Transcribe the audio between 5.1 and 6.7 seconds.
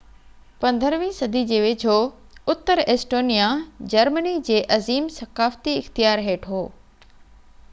ثقافتي اختيار هيٺ هو